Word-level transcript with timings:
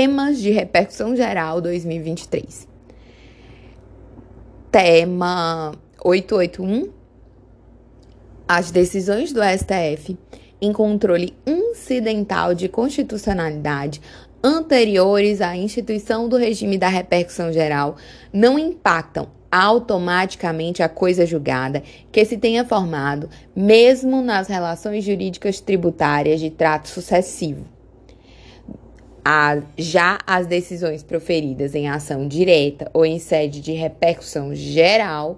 Temas 0.00 0.38
de 0.38 0.52
repercussão 0.52 1.16
geral 1.16 1.60
2023. 1.60 2.68
Tema 4.70 5.72
881. 6.04 6.92
As 8.46 8.70
decisões 8.70 9.32
do 9.32 9.40
STF 9.42 10.16
em 10.60 10.72
controle 10.72 11.34
incidental 11.44 12.54
de 12.54 12.68
constitucionalidade 12.68 14.00
anteriores 14.40 15.40
à 15.40 15.56
instituição 15.56 16.28
do 16.28 16.36
regime 16.36 16.78
da 16.78 16.86
repercussão 16.86 17.52
geral 17.52 17.96
não 18.32 18.56
impactam 18.56 19.26
automaticamente 19.50 20.80
a 20.80 20.88
coisa 20.88 21.26
julgada 21.26 21.82
que 22.12 22.24
se 22.24 22.38
tenha 22.38 22.64
formado, 22.64 23.28
mesmo 23.52 24.22
nas 24.22 24.46
relações 24.46 25.02
jurídicas 25.02 25.58
tributárias 25.58 26.38
de 26.38 26.50
trato 26.50 26.86
sucessivo. 26.86 27.77
A, 29.30 29.60
já 29.76 30.18
as 30.26 30.46
decisões 30.46 31.02
proferidas 31.02 31.74
em 31.74 31.86
ação 31.86 32.26
direta 32.26 32.90
ou 32.94 33.04
em 33.04 33.18
sede 33.18 33.60
de 33.60 33.72
repercussão 33.72 34.54
geral 34.54 35.36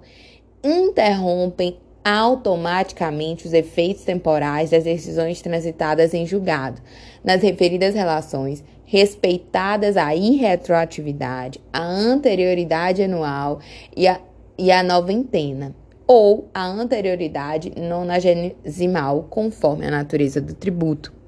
interrompem 0.63 1.77
automaticamente 2.01 3.45
os 3.45 3.51
efeitos 3.51 4.05
temporais 4.05 4.69
das 4.69 4.85
decisões 4.85 5.41
transitadas 5.41 6.13
em 6.13 6.25
julgado, 6.25 6.81
nas 7.21 7.41
referidas 7.41 7.93
relações, 7.93 8.63
respeitadas 8.85 9.97
a 9.97 10.15
irretroatividade, 10.15 11.59
a 11.73 11.83
anterioridade 11.83 13.03
anual 13.03 13.59
e 13.93 14.07
a, 14.07 14.21
e 14.57 14.71
a 14.71 14.81
noventena, 14.81 15.75
ou 16.07 16.47
a 16.53 16.65
anterioridade 16.65 17.73
nonagesimal, 17.75 19.27
conforme 19.29 19.85
a 19.85 19.91
natureza 19.91 20.39
do 20.39 20.53
tributo. 20.53 21.19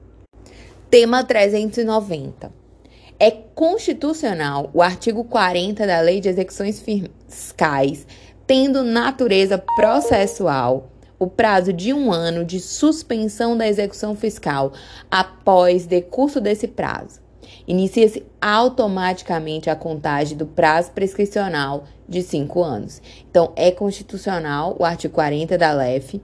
Tema 0.94 1.24
390. 1.24 2.63
É 3.24 3.32
constitucional 3.32 4.70
o 4.74 4.82
artigo 4.82 5.24
40 5.24 5.88
da 5.88 6.02
Lei 6.02 6.20
de 6.20 6.28
Execuções 6.28 6.82
Fiscais 6.82 8.06
tendo 8.46 8.84
natureza 8.84 9.58
processual, 9.78 10.90
o 11.18 11.28
prazo 11.28 11.72
de 11.72 11.94
um 11.94 12.12
ano 12.12 12.44
de 12.44 12.60
suspensão 12.60 13.56
da 13.58 13.66
execução 13.66 14.14
fiscal 14.14 14.74
após 15.10 15.86
decurso 15.86 16.42
desse 16.42 16.68
prazo. 16.68 17.22
Inicia-se 17.66 18.26
automaticamente 18.42 19.70
a 19.70 19.76
contagem 19.78 20.38
do 20.38 20.46
prazo 20.46 20.92
prescricional 20.92 21.86
de 22.10 22.22
cinco 22.22 22.62
anos. 22.62 23.02
Então, 23.32 23.54
é 23.56 23.72
constitucional 23.72 24.76
o 24.78 24.84
artigo 24.84 25.14
40 25.14 25.58
da 25.58 25.72
LEF, 25.72 26.22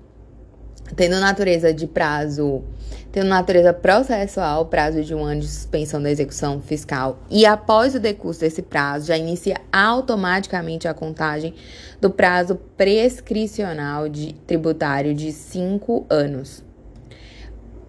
tendo 0.95 1.19
natureza 1.19 1.73
de 1.73 1.87
prazo 1.87 2.63
tendo 3.11 3.27
natureza 3.27 3.73
processual, 3.73 4.65
prazo 4.67 5.03
de 5.03 5.15
um 5.15 5.23
ano 5.23 5.41
de 5.41 5.47
suspensão 5.47 6.01
da 6.01 6.11
execução 6.11 6.61
fiscal, 6.61 7.17
e 7.29 7.45
após 7.45 7.95
o 7.95 7.99
decurso 7.99 8.41
desse 8.41 8.61
prazo, 8.61 9.07
já 9.07 9.17
inicia 9.17 9.57
automaticamente 9.71 10.87
a 10.87 10.93
contagem 10.93 11.55
do 11.99 12.09
prazo 12.09 12.55
prescricional 12.77 14.07
de 14.07 14.33
tributário 14.45 15.13
de 15.13 15.31
cinco 15.31 16.05
anos. 16.09 16.63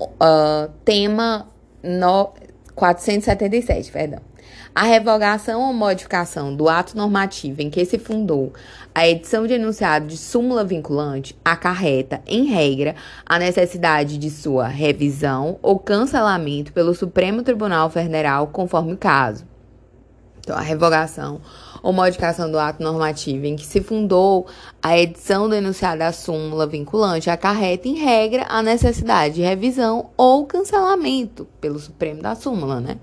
Uh, 0.01 0.71
tema 0.85 1.51
no, 1.83 2.33
477, 2.75 3.93
perdão. 3.93 4.21
A 4.75 4.85
revogação 4.85 5.61
ou 5.61 5.73
modificação 5.75 6.55
do 6.55 6.69
ato 6.69 6.97
normativo 6.97 7.61
em 7.61 7.69
que 7.69 7.85
se 7.85 7.99
fundou 7.99 8.53
a 8.95 9.09
edição 9.09 9.47
de 9.47 9.55
enunciado 9.55 10.07
de 10.07 10.17
súmula 10.17 10.65
vinculante 10.65 11.37
acarreta, 11.45 12.23
em 12.27 12.45
regra, 12.45 12.95
a 13.25 13.39
necessidade 13.39 14.19
de 14.19 14.31
sua 14.31 14.67
revisão 14.67 15.59
ou 15.63 15.79
cancelamento 15.79 16.73
pelo 16.73 16.95
Supremo 16.95 17.43
Tribunal 17.43 17.89
Federal, 17.91 18.49
conforme 18.49 18.93
o 18.93 18.99
caso. 18.99 19.45
Então, 20.41 20.57
a 20.57 20.61
revogação 20.61 21.41
ou 21.83 21.93
modificação 21.93 22.51
do 22.51 22.59
ato 22.59 22.83
normativo 22.83 23.47
em 23.47 23.57
que 23.57 23.65
se 23.65 23.81
fundou 23.81 24.47
a 24.83 24.99
edição 24.99 25.49
do 25.49 25.55
enunciado 25.55 26.01
da 26.01 26.13
súmula 26.13 26.67
vinculante 26.67 27.31
acarreta, 27.31 27.89
em 27.89 27.95
regra, 27.95 28.47
a 28.49 28.63
necessidade 28.63 29.37
de 29.37 29.43
revisão 29.43 30.11
ou 30.17 30.47
cancelamento 30.47 31.47
pelo 31.61 31.79
Supremo 31.79 32.23
da 32.23 32.35
súmula, 32.35 32.81
né? 32.81 32.99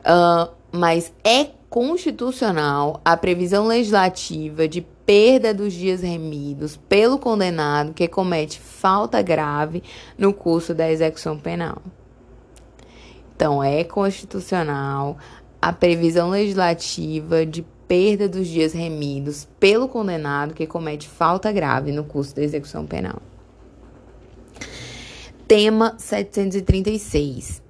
Uh, 0.00 0.50
mas 0.72 1.12
é 1.24 1.48
constitucional 1.68 3.00
a 3.04 3.16
previsão 3.16 3.66
legislativa 3.66 4.66
de 4.66 4.86
perda 5.08 5.54
dos 5.54 5.72
dias 5.72 6.02
remidos 6.02 6.76
pelo 6.76 7.18
condenado 7.18 7.94
que 7.94 8.06
comete 8.06 8.60
falta 8.60 9.22
grave 9.22 9.82
no 10.18 10.34
curso 10.34 10.74
da 10.74 10.92
execução 10.92 11.38
penal. 11.38 11.80
Então, 13.34 13.64
é 13.64 13.84
constitucional 13.84 15.16
a 15.62 15.72
previsão 15.72 16.28
legislativa 16.28 17.46
de 17.46 17.64
perda 17.88 18.28
dos 18.28 18.46
dias 18.48 18.74
remidos 18.74 19.48
pelo 19.58 19.88
condenado 19.88 20.52
que 20.52 20.66
comete 20.66 21.08
falta 21.08 21.50
grave 21.50 21.90
no 21.90 22.04
curso 22.04 22.36
da 22.36 22.42
execução 22.42 22.84
penal. 22.84 23.22
Tema 25.46 25.94
736. 25.96 27.62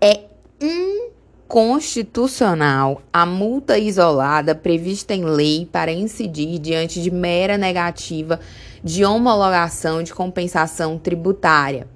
É 0.00 0.24
um 0.60 1.15
constitucional 1.48 3.02
a 3.12 3.24
multa 3.24 3.78
isolada 3.78 4.54
prevista 4.54 5.14
em 5.14 5.24
lei 5.24 5.68
para 5.70 5.92
incidir 5.92 6.58
diante 6.58 7.00
de 7.00 7.10
mera 7.10 7.56
negativa 7.56 8.40
de 8.82 9.04
homologação 9.04 10.02
de 10.02 10.12
compensação 10.12 10.98
tributária, 10.98 11.86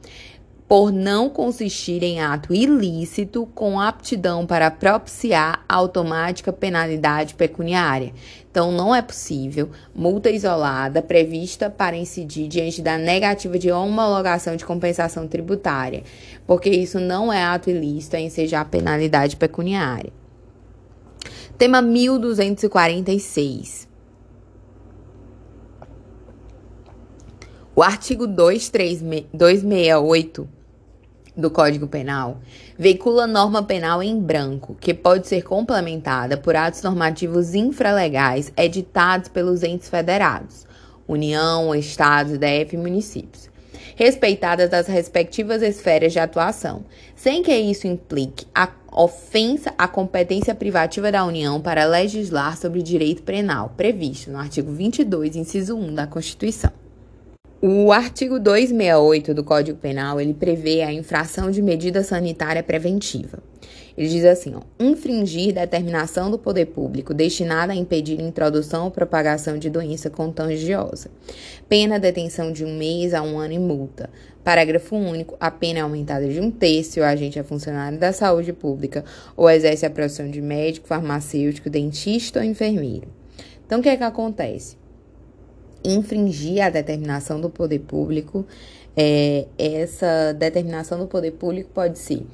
por 0.70 0.90
não 0.92 1.28
consistir 1.28 2.00
em 2.04 2.20
ato 2.20 2.54
ilícito 2.54 3.44
com 3.56 3.80
aptidão 3.80 4.46
para 4.46 4.70
propiciar 4.70 5.64
automática 5.68 6.52
penalidade 6.52 7.34
pecuniária. 7.34 8.12
Então, 8.48 8.70
não 8.70 8.94
é 8.94 9.02
possível 9.02 9.70
multa 9.92 10.30
isolada 10.30 11.02
prevista 11.02 11.68
para 11.68 11.96
incidir 11.96 12.46
diante 12.46 12.80
da 12.80 12.96
negativa 12.96 13.58
de 13.58 13.72
homologação 13.72 14.54
de 14.54 14.64
compensação 14.64 15.26
tributária, 15.26 16.04
porque 16.46 16.70
isso 16.70 17.00
não 17.00 17.32
é 17.32 17.42
ato 17.42 17.68
ilícito 17.68 18.14
a 18.14 18.20
ensejar 18.20 18.64
penalidade 18.66 19.34
pecuniária. 19.34 20.12
Tema 21.58 21.82
1246. 21.82 23.88
O 27.74 27.82
artigo 27.82 28.28
268 28.28 30.59
do 31.36 31.50
Código 31.50 31.86
Penal 31.86 32.38
veicula 32.78 33.26
norma 33.26 33.62
penal 33.62 34.02
em 34.02 34.18
branco, 34.18 34.76
que 34.80 34.94
pode 34.94 35.28
ser 35.28 35.42
complementada 35.42 36.36
por 36.36 36.56
atos 36.56 36.82
normativos 36.82 37.54
infralegais 37.54 38.52
editados 38.56 39.28
pelos 39.28 39.62
entes 39.62 39.88
federados, 39.88 40.66
União, 41.06 41.74
Estados, 41.74 42.38
DF 42.38 42.74
e 42.74 42.78
municípios, 42.78 43.50
respeitadas 43.96 44.72
as 44.72 44.86
respectivas 44.86 45.62
esferas 45.62 46.12
de 46.12 46.18
atuação, 46.18 46.84
sem 47.14 47.42
que 47.42 47.54
isso 47.54 47.86
implique 47.86 48.46
a 48.54 48.68
ofensa 48.92 49.72
à 49.78 49.86
competência 49.86 50.54
privativa 50.54 51.12
da 51.12 51.24
União 51.24 51.60
para 51.60 51.84
legislar 51.84 52.56
sobre 52.56 52.82
direito 52.82 53.22
penal, 53.22 53.72
previsto 53.76 54.30
no 54.30 54.38
artigo 54.38 54.72
22, 54.72 55.36
inciso 55.36 55.76
1 55.76 55.94
da 55.94 56.06
Constituição. 56.06 56.79
O 57.62 57.92
artigo 57.92 58.38
268 58.40 59.34
do 59.34 59.44
Código 59.44 59.76
Penal, 59.76 60.18
ele 60.18 60.32
prevê 60.32 60.80
a 60.80 60.90
infração 60.90 61.50
de 61.50 61.60
medida 61.60 62.02
sanitária 62.02 62.62
preventiva. 62.62 63.38
Ele 63.98 64.08
diz 64.08 64.24
assim, 64.24 64.54
ó, 64.54 64.62
infringir 64.82 65.52
determinação 65.52 66.30
do 66.30 66.38
poder 66.38 66.64
público 66.64 67.12
destinada 67.12 67.74
a 67.74 67.76
impedir 67.76 68.18
introdução 68.18 68.84
ou 68.86 68.90
propagação 68.90 69.58
de 69.58 69.68
doença 69.68 70.08
contagiosa. 70.08 71.10
Pena 71.68 72.00
detenção 72.00 72.50
de 72.50 72.64
um 72.64 72.78
mês 72.78 73.12
a 73.12 73.20
um 73.20 73.38
ano 73.38 73.52
e 73.52 73.58
multa. 73.58 74.08
Parágrafo 74.42 74.96
único, 74.96 75.36
a 75.38 75.50
pena 75.50 75.80
é 75.80 75.82
aumentada 75.82 76.26
de 76.26 76.40
um 76.40 76.50
terço 76.50 76.92
se 76.92 77.00
o 77.00 77.04
agente 77.04 77.38
é 77.38 77.42
funcionário 77.42 77.98
da 77.98 78.10
saúde 78.10 78.54
pública 78.54 79.04
ou 79.36 79.50
exerce 79.50 79.84
a 79.84 79.90
profissão 79.90 80.30
de 80.30 80.40
médico, 80.40 80.88
farmacêutico, 80.88 81.68
dentista 81.68 82.38
ou 82.38 82.44
enfermeiro. 82.46 83.08
Então, 83.66 83.80
o 83.80 83.82
que 83.82 83.90
é 83.90 83.98
que 83.98 84.02
acontece? 84.02 84.79
Infringir 85.84 86.64
a 86.64 86.70
determinação 86.70 87.40
do 87.40 87.50
poder 87.50 87.80
público. 87.80 88.46
É, 88.96 89.46
essa 89.58 90.32
determinação 90.32 90.98
do 90.98 91.06
poder 91.06 91.32
público 91.32 91.70
pode 91.72 91.98
ser 91.98 92.26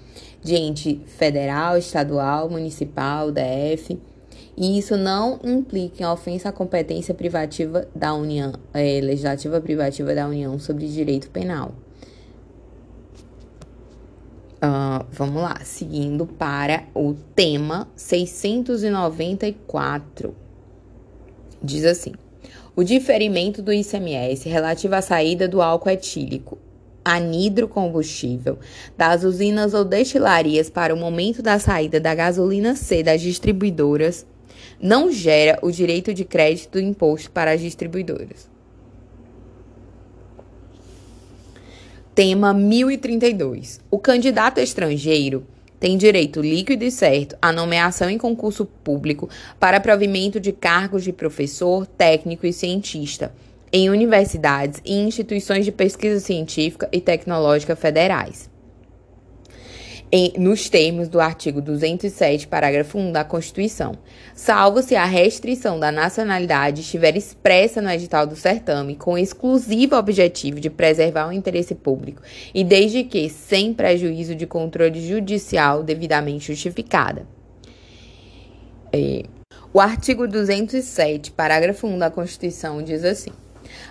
de 0.42 0.54
ente 0.54 1.00
federal, 1.06 1.76
estadual, 1.76 2.48
municipal, 2.48 3.30
DF. 3.30 3.98
E 4.56 4.78
isso 4.78 4.96
não 4.96 5.38
implica 5.44 6.02
em 6.02 6.06
ofensa 6.06 6.48
à 6.48 6.52
competência 6.52 7.12
privativa 7.12 7.86
da 7.94 8.14
União, 8.14 8.52
é, 8.72 9.00
legislativa 9.00 9.60
privativa 9.60 10.14
da 10.14 10.26
União 10.26 10.58
sobre 10.58 10.88
direito 10.88 11.28
penal. 11.30 11.74
Uh, 14.56 15.04
vamos 15.12 15.42
lá, 15.42 15.60
seguindo 15.62 16.26
para 16.26 16.84
o 16.94 17.14
tema 17.34 17.86
694. 17.94 20.34
Diz 21.62 21.84
assim: 21.84 22.14
o 22.76 22.84
diferimento 22.84 23.62
do 23.62 23.72
ICMS 23.72 24.46
relativo 24.48 24.94
à 24.94 25.00
saída 25.00 25.48
do 25.48 25.62
álcool 25.62 25.88
etílico 25.88 26.58
anidrocombustível 27.02 28.58
das 28.96 29.24
usinas 29.24 29.72
ou 29.72 29.84
destilarias 29.84 30.68
para 30.68 30.92
o 30.92 30.96
momento 30.98 31.40
da 31.40 31.58
saída 31.58 31.98
da 31.98 32.14
gasolina 32.14 32.76
C 32.76 33.02
das 33.02 33.22
distribuidoras 33.22 34.26
não 34.82 35.10
gera 35.10 35.58
o 35.62 35.70
direito 35.70 36.12
de 36.12 36.24
crédito 36.24 36.72
do 36.72 36.80
imposto 36.80 37.30
para 37.30 37.52
as 37.52 37.60
distribuidoras. 37.60 38.50
Tema 42.14 42.52
1032. 42.52 43.80
O 43.90 43.98
candidato 43.98 44.58
estrangeiro 44.58 45.46
tem 45.78 45.96
direito 45.96 46.40
líquido 46.40 46.84
e 46.84 46.90
certo 46.90 47.36
à 47.40 47.52
nomeação 47.52 48.08
em 48.08 48.18
concurso 48.18 48.64
público 48.64 49.28
para 49.60 49.80
provimento 49.80 50.40
de 50.40 50.52
cargos 50.52 51.04
de 51.04 51.12
professor, 51.12 51.86
técnico 51.86 52.46
e 52.46 52.52
cientista 52.52 53.32
em 53.72 53.90
universidades 53.90 54.80
e 54.84 54.94
instituições 54.94 55.64
de 55.64 55.72
pesquisa 55.72 56.20
científica 56.20 56.88
e 56.92 57.00
tecnológica 57.00 57.76
federais 57.76 58.48
em, 60.10 60.32
nos 60.38 60.68
termos 60.68 61.08
do 61.08 61.20
artigo 61.20 61.60
207, 61.60 62.46
parágrafo 62.46 62.98
1 62.98 63.12
da 63.12 63.24
Constituição, 63.24 63.92
salvo 64.34 64.82
se 64.82 64.94
a 64.94 65.04
restrição 65.04 65.80
da 65.80 65.90
nacionalidade 65.90 66.82
estiver 66.82 67.16
expressa 67.16 67.82
no 67.82 67.90
edital 67.90 68.26
do 68.26 68.36
certame 68.36 68.94
com 68.94 69.18
exclusivo 69.18 69.96
objetivo 69.96 70.60
de 70.60 70.70
preservar 70.70 71.28
o 71.28 71.32
interesse 71.32 71.74
público 71.74 72.22
e 72.54 72.62
desde 72.62 73.04
que 73.04 73.28
sem 73.28 73.74
prejuízo 73.74 74.34
de 74.34 74.46
controle 74.46 75.06
judicial 75.06 75.82
devidamente 75.82 76.52
justificada. 76.52 77.26
É, 78.92 79.24
o 79.72 79.80
artigo 79.80 80.26
207, 80.26 81.32
parágrafo 81.32 81.86
1 81.86 81.98
da 81.98 82.10
Constituição 82.10 82.82
diz 82.82 83.04
assim: 83.04 83.32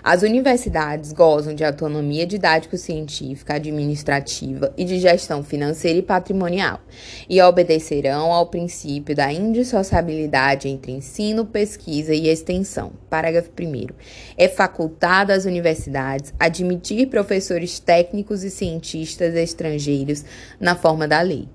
as 0.04 0.22
universidades 0.22 1.12
gozam 1.12 1.54
de 1.54 1.63
autonomia 1.63 2.25
didático-científica, 2.25 3.56
administrativa 3.56 4.74
e 4.77 4.86
de 4.86 5.00
gestão 5.00 5.44
financeira 5.44 6.00
e 6.00 6.01
patrimonial 6.01 6.80
e 7.30 7.42
obedecerão 7.42 8.31
ao 8.31 8.48
princípio 8.48 9.16
da 9.16 9.31
indissociabilidade 9.31 10.68
entre 10.68 10.92
ensino, 10.92 11.45
pesquisa 11.45 12.13
e 12.13 12.27
extensão. 12.27 12.94
Parágrafo 13.10 13.50
1. 13.60 13.88
É 14.38 14.48
facultado 14.48 15.31
às 15.31 15.45
universidades 15.45 16.33
admitir 16.39 17.07
professores 17.07 17.80
técnicos 17.80 18.44
e 18.44 18.50
cientistas 18.50 19.36
estrangeiros 19.36 20.24
na 20.60 20.75
forma 20.75 21.07
da 21.07 21.22
lei. 21.22 21.48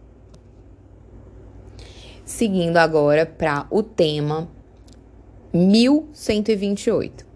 Seguindo 2.25 2.77
agora 2.77 3.27
para 3.27 3.67
o 3.71 3.83
tema 3.83 4.49
1128. 5.53 7.30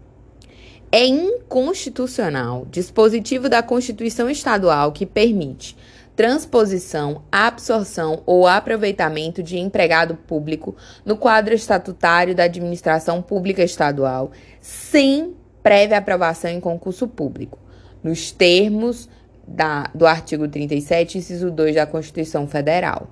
É 0.97 1.05
inconstitucional 1.05 2.65
dispositivo 2.71 3.49
da 3.49 3.61
Constituição 3.61 4.29
Estadual 4.29 4.93
que 4.93 5.05
permite 5.05 5.75
transposição, 6.15 7.23
absorção 7.29 8.23
ou 8.25 8.47
aproveitamento 8.47 9.43
de 9.43 9.57
empregado 9.57 10.15
público 10.15 10.73
no 11.03 11.17
quadro 11.17 11.53
estatutário 11.53 12.33
da 12.33 12.45
administração 12.45 13.21
pública 13.21 13.61
estadual, 13.61 14.31
sem 14.61 15.35
prévia 15.61 15.97
aprovação 15.97 16.49
em 16.49 16.61
concurso 16.61 17.09
público, 17.09 17.59
nos 18.01 18.31
termos 18.31 19.09
da, 19.45 19.91
do 19.93 20.07
artigo 20.07 20.47
37, 20.47 21.17
inciso 21.17 21.51
2 21.51 21.75
da 21.75 21.85
Constituição 21.85 22.47
Federal. 22.47 23.09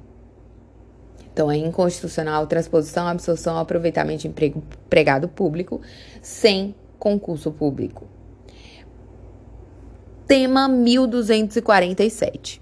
Então, 1.34 1.52
é 1.52 1.58
inconstitucional 1.58 2.48
transposição, 2.48 3.10
absorção, 3.10 3.58
aproveitamento 3.58 4.22
de 4.22 4.30
emprego, 4.30 4.64
empregado 4.86 5.28
público 5.28 5.82
sem 6.22 6.74
concurso 7.04 7.52
público. 7.52 8.08
Tema 10.26 10.70
1247. 10.70 12.62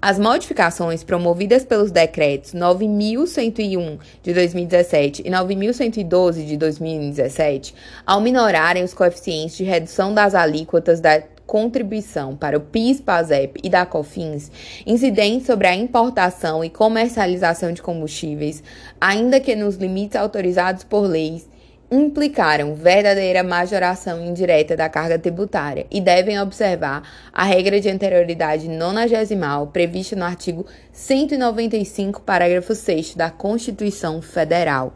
As 0.00 0.20
modificações 0.20 1.02
promovidas 1.02 1.64
pelos 1.64 1.90
decretos 1.90 2.54
9101 2.54 3.98
de 4.22 4.32
2017 4.32 5.22
e 5.24 5.30
9112 5.30 6.44
de 6.44 6.56
2017, 6.56 7.74
ao 8.06 8.20
minorarem 8.20 8.84
os 8.84 8.94
coeficientes 8.94 9.56
de 9.56 9.64
redução 9.64 10.14
das 10.14 10.36
alíquotas 10.36 11.00
da 11.00 11.20
contribuição 11.44 12.36
para 12.36 12.56
o 12.56 12.60
PIS, 12.60 13.00
PASEP 13.00 13.60
e 13.64 13.68
da 13.68 13.84
COFINS, 13.84 14.50
incidentes 14.86 15.46
sobre 15.48 15.66
a 15.66 15.74
importação 15.74 16.64
e 16.64 16.70
comercialização 16.70 17.72
de 17.72 17.82
combustíveis, 17.82 18.62
ainda 19.00 19.40
que 19.40 19.56
nos 19.56 19.74
limites 19.74 20.14
autorizados 20.14 20.84
por 20.84 21.00
leis 21.00 21.50
implicaram 21.92 22.74
verdadeira 22.74 23.42
majoração 23.42 24.24
indireta 24.24 24.74
da 24.74 24.88
carga 24.88 25.18
tributária 25.18 25.86
e 25.90 26.00
devem 26.00 26.40
observar 26.40 27.02
a 27.30 27.44
regra 27.44 27.78
de 27.78 27.90
anterioridade 27.90 28.66
nonagesimal 28.66 29.66
prevista 29.66 30.16
no 30.16 30.24
artigo 30.24 30.64
195, 30.90 32.22
parágrafo 32.22 32.74
6 32.74 33.14
da 33.14 33.30
Constituição 33.30 34.22
Federal. 34.22 34.94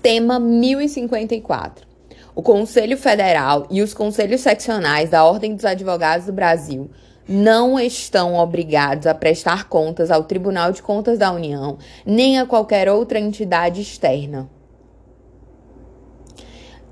Tema 0.00 0.38
1054. 0.38 1.86
O 2.34 2.42
Conselho 2.42 2.96
Federal 2.96 3.66
e 3.70 3.82
os 3.82 3.92
conselhos 3.92 4.40
seccionais 4.40 5.10
da 5.10 5.24
Ordem 5.24 5.54
dos 5.54 5.64
Advogados 5.66 6.24
do 6.24 6.32
Brasil 6.32 6.90
não 7.28 7.78
estão 7.78 8.36
obrigados 8.36 9.06
a 9.06 9.14
prestar 9.14 9.68
contas 9.68 10.10
ao 10.10 10.24
Tribunal 10.24 10.72
de 10.72 10.82
Contas 10.82 11.18
da 11.18 11.30
União 11.30 11.76
nem 12.06 12.38
a 12.38 12.46
qualquer 12.46 12.88
outra 12.88 13.20
entidade 13.20 13.82
externa. 13.82 14.48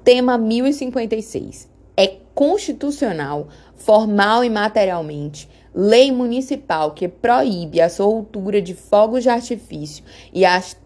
Tema 0.06 0.38
1056. 0.38 1.68
É 1.96 2.06
constitucional, 2.32 3.48
formal 3.74 4.44
e 4.44 4.48
materialmente, 4.48 5.48
lei 5.74 6.12
municipal 6.12 6.92
que 6.92 7.08
proíbe 7.08 7.80
a 7.80 7.88
soltura 7.88 8.62
de 8.62 8.72
fogos 8.72 9.24
de 9.24 9.30
artifício 9.30 10.04
e, 10.32 10.42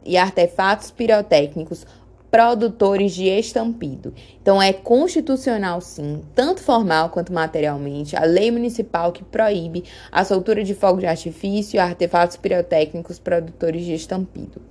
e 0.07 0.17
artefatos 0.17 0.91
pirotécnicos 0.91 1.87
produtores 2.31 3.13
de 3.13 3.27
estampido. 3.27 4.15
Então, 4.41 4.63
é 4.63 4.73
constitucional, 4.73 5.83
sim, 5.83 6.23
tanto 6.35 6.63
formal 6.63 7.11
quanto 7.11 7.31
materialmente, 7.31 8.17
a 8.17 8.25
lei 8.25 8.51
municipal 8.51 9.13
que 9.13 9.23
proíbe 9.23 9.85
a 10.11 10.25
soltura 10.25 10.65
de 10.65 10.75
fogos 10.75 11.01
de 11.01 11.07
artifício 11.07 11.77
e 11.77 11.79
artefatos 11.79 12.39
pirotécnicos 12.39 13.19
produtores 13.19 13.85
de 13.85 13.93
estampido. 13.93 14.63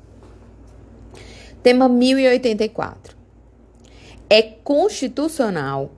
Tema 1.62 1.88
1084 1.88 3.19
é 4.30 4.42
constitucional 4.42 5.92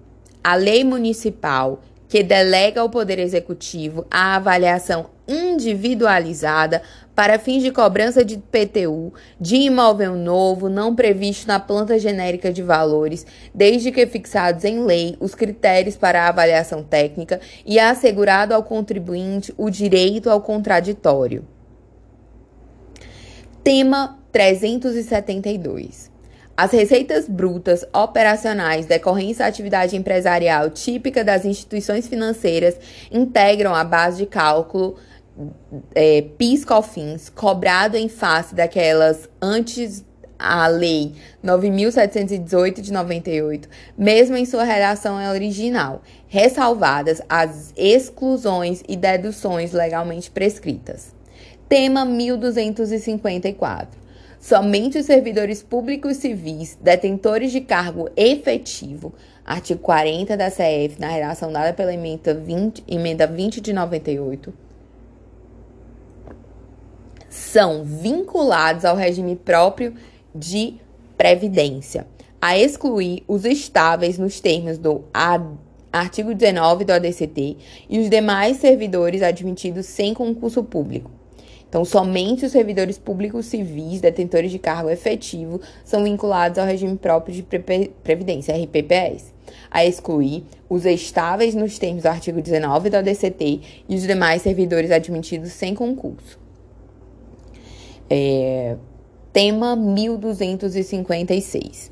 a 0.44 0.56
lei 0.56 0.84
municipal 0.84 1.82
que 2.08 2.24
delega 2.24 2.82
ao 2.82 2.90
Poder 2.90 3.20
Executivo 3.20 4.06
a 4.12 4.36
avaliação 4.36 5.10
individualizada 5.28 6.82
para 7.16 7.40
fins 7.40 7.64
de 7.64 7.72
cobrança 7.72 8.26
de 8.26 8.38
PTU 8.38 9.14
de 9.40 9.56
imóvel 9.56 10.16
novo 10.16 10.68
não 10.68 10.94
previsto 10.94 11.48
na 11.48 11.58
planta 11.60 11.98
genérica 11.98 12.52
de 12.52 12.62
valores, 12.62 13.26
desde 13.56 13.92
que 13.94 14.06
fixados 14.08 14.66
em 14.66 14.84
lei 14.84 15.16
os 15.22 15.34
critérios 15.34 15.96
para 15.96 16.24
a 16.24 16.28
avaliação 16.28 16.84
técnica 16.84 17.40
e 17.66 17.80
assegurado 17.80 18.54
ao 18.54 18.64
contribuinte 18.64 19.54
o 19.58 19.70
direito 19.70 20.30
ao 20.30 20.42
contraditório. 20.42 21.46
Tema 23.64 24.20
372. 24.34 26.11
As 26.56 26.72
receitas 26.72 27.28
brutas 27.28 27.86
operacionais 27.94 28.86
decorrentes 28.86 29.38
da 29.38 29.48
atividade 29.48 29.96
empresarial 29.96 30.70
típica 30.70 31.24
das 31.24 31.46
instituições 31.46 32.08
financeiras 32.08 32.78
integram 33.12 33.74
a 33.74 33.84
base 33.84 34.18
de 34.18 34.26
cálculo 34.26 34.98
é, 35.96 36.24
PIS/COFINS 36.38 37.30
cobrado 37.30 37.98
em 37.98 38.10
face 38.10 38.54
daquelas 38.54 39.30
antes 39.42 40.06
a 40.38 40.68
Lei 40.68 41.14
9.718 41.44 42.82
de 42.82 42.92
98, 42.92 43.70
mesmo 43.98 44.36
em 44.36 44.46
sua 44.46 44.64
redação 44.64 45.18
original, 45.30 46.02
ressalvadas 46.28 47.22
as 47.30 47.72
exclusões 47.78 48.84
e 48.88 48.96
deduções 48.98 49.72
legalmente 49.72 50.32
prescritas. 50.32 51.14
Tema 51.70 52.04
1254. 52.04 54.01
Somente 54.42 54.98
os 54.98 55.06
servidores 55.06 55.62
públicos 55.62 56.18
civis, 56.18 56.76
detentores 56.82 57.52
de 57.52 57.62
cargo 57.62 58.10
efetivo, 58.18 59.14
artigo 59.46 59.80
40 59.80 60.36
da 60.36 60.50
CF, 60.50 60.96
na 60.98 61.10
redação 61.10 61.54
dada 61.54 61.72
pela 61.74 61.94
emenda 61.94 62.34
20, 62.34 62.84
emenda 62.88 63.28
20 63.28 63.62
de 63.62 63.72
98, 63.72 64.52
são 67.30 67.84
vinculados 67.84 68.84
ao 68.84 68.96
regime 68.96 69.36
próprio 69.36 69.94
de 70.34 70.74
previdência, 71.16 72.08
a 72.42 72.58
excluir 72.58 73.24
os 73.28 73.46
estáveis 73.46 74.18
nos 74.18 74.40
termos 74.40 74.80
do 74.80 75.04
artigo 75.94 76.34
19 76.34 76.84
do 76.84 76.94
ADCT 76.94 77.58
e 77.88 78.00
os 78.00 78.10
demais 78.10 78.58
servidores 78.58 79.22
admitidos 79.22 79.86
sem 79.86 80.16
concurso 80.16 80.64
público 80.64 81.21
então, 81.72 81.84
somente 81.86 82.46
os 82.46 82.52
servidores 82.52 82.98
públicos 82.98 83.46
civis, 83.46 84.02
detentores 84.02 84.52
de 84.52 84.60
cargo 84.60 84.90
efetivo, 84.90 85.62
são 85.86 86.04
vinculados 86.04 86.60
ao 86.60 86.66
regime 86.66 86.98
próprio 86.98 87.34
de 87.34 87.42
previdência, 88.04 88.54
RPPS. 88.54 89.32
a 89.72 89.86
excluir 89.86 90.44
os 90.68 90.86
estáveis 90.86 91.56
nos 91.56 91.80
termos 91.80 92.04
do 92.04 92.08
artigo 92.08 92.42
19 92.42 92.90
da 92.90 93.02
DCT 93.02 93.62
e 93.88 93.96
os 93.96 94.02
demais 94.02 94.42
servidores 94.42 94.92
admitidos 94.92 95.54
sem 95.54 95.74
concurso. 95.74 96.38
É, 98.10 98.76
tema 99.32 99.74
1256. 99.74 101.90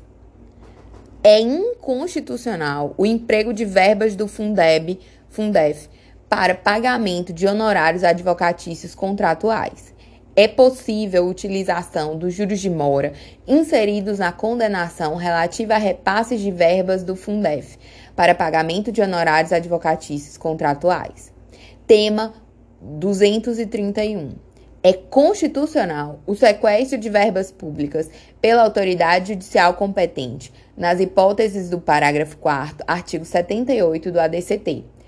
É 1.24 1.40
inconstitucional 1.40 2.94
o 2.98 3.06
emprego 3.06 3.54
de 3.54 3.64
verbas 3.64 4.14
do 4.14 4.28
Fundeb, 4.28 4.98
Fundef 5.30 5.88
para 6.30 6.54
pagamento 6.54 7.32
de 7.32 7.44
honorários 7.44 8.04
advocatícios 8.04 8.94
contratuais. 8.94 9.92
É 10.36 10.46
possível 10.46 11.26
utilização 11.26 12.16
dos 12.16 12.32
juros 12.32 12.60
de 12.60 12.70
mora 12.70 13.12
inseridos 13.48 14.20
na 14.20 14.30
condenação 14.30 15.16
relativa 15.16 15.74
a 15.74 15.78
repasses 15.78 16.40
de 16.40 16.52
verbas 16.52 17.02
do 17.02 17.16
Fundef 17.16 17.76
para 18.14 18.32
pagamento 18.32 18.92
de 18.92 19.02
honorários 19.02 19.52
advocatícios 19.52 20.38
contratuais. 20.38 21.32
Tema 21.84 22.32
231. 22.80 24.30
É 24.84 24.92
constitucional 24.92 26.20
o 26.24 26.36
sequestro 26.36 26.96
de 26.96 27.10
verbas 27.10 27.50
públicas 27.50 28.08
pela 28.40 28.62
autoridade 28.62 29.32
judicial 29.32 29.74
competente, 29.74 30.52
nas 30.76 31.00
hipóteses 31.00 31.68
do 31.68 31.80
parágrafo 31.80 32.36
4 32.36 32.84
artigo 32.86 33.24
78 33.24 34.12
do 34.12 34.20
ADCT 34.20 34.99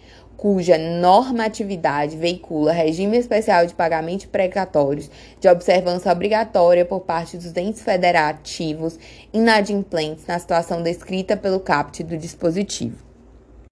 cuja 0.43 0.77
normatividade 0.77 2.17
veicula 2.17 2.73
regime 2.73 3.17
especial 3.17 3.65
de 3.65 3.75
pagamento 3.75 4.27
precatórios 4.27 5.09
de 5.39 5.49
observância 5.49 6.11
obrigatória 6.11 6.85
por 6.85 7.03
parte 7.03 7.37
dos 7.37 7.57
entes 7.57 7.81
federativos 7.81 8.99
inadimplentes 9.33 10.27
na 10.27 10.37
situação 10.41 10.83
descrita 10.83 11.37
pelo 11.37 11.61
caput 11.61 12.03
do 12.03 12.19
dispositivo. 12.19 12.97